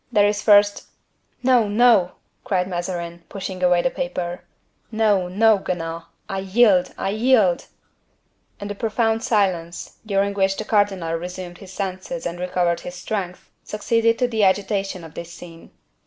[0.11, 0.85] There is first—"
[1.43, 2.13] "No, no!"
[2.43, 4.41] cried Mazarin, pushing away the paper.
[4.91, 6.91] "No, no, Guenaud, I yield!
[6.97, 7.67] I yield!"
[8.59, 13.51] And a profound silence, during which the cardinal resumed his senses and recovered his strength,
[13.63, 15.69] succeeded to the agitation of this scene.